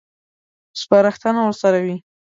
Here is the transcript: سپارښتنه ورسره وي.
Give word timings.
سپارښتنه 0.81 1.39
ورسره 1.43 1.79
وي. 1.85 1.95